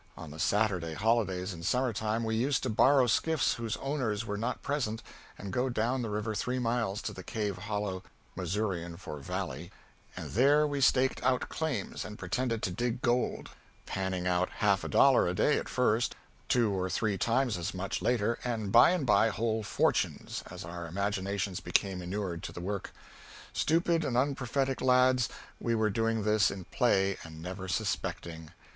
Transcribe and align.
On 0.17 0.31
the 0.31 0.39
Saturday 0.39 0.95
holidays 0.95 1.53
in 1.53 1.61
summer 1.61 1.93
time 1.93 2.23
we 2.23 2.35
used 2.35 2.63
to 2.63 2.71
borrow 2.71 3.05
skiffs 3.05 3.53
whose 3.53 3.77
owners 3.77 4.25
were 4.25 4.35
not 4.35 4.63
present 4.63 5.03
and 5.37 5.53
go 5.53 5.69
down 5.69 6.01
the 6.01 6.09
river 6.09 6.33
three 6.33 6.57
miles 6.57 7.03
to 7.03 7.13
the 7.13 7.21
cave 7.21 7.55
hollow 7.59 8.01
(Missourian 8.35 8.97
for 8.97 9.19
"valley"), 9.19 9.69
and 10.17 10.31
there 10.31 10.65
we 10.65 10.81
staked 10.81 11.21
out 11.21 11.49
claims 11.49 12.03
and 12.03 12.17
pretended 12.17 12.63
to 12.63 12.71
dig 12.71 13.03
gold, 13.03 13.51
panning 13.85 14.25
out 14.25 14.49
half 14.49 14.83
a 14.83 14.87
dollar 14.87 15.27
a 15.27 15.35
day 15.35 15.59
at 15.59 15.69
first; 15.69 16.15
two 16.49 16.71
or 16.71 16.89
three 16.89 17.15
times 17.15 17.55
as 17.55 17.71
much, 17.71 18.01
later, 18.01 18.39
and 18.43 18.71
by 18.71 18.89
and 18.89 19.05
by 19.05 19.29
whole 19.29 19.61
fortunes, 19.61 20.43
as 20.49 20.65
our 20.65 20.87
imaginations 20.87 21.59
became 21.59 22.01
inured 22.01 22.41
to 22.41 22.51
the 22.51 22.59
work. 22.59 22.91
Stupid 23.53 24.03
and 24.03 24.17
unprophetic 24.17 24.81
lads! 24.81 25.29
We 25.59 25.75
were 25.75 25.91
doing 25.91 26.23
this 26.23 26.49
in 26.49 26.63
play 26.63 27.17
and 27.23 27.39
never 27.39 27.67
suspecting. 27.67 28.49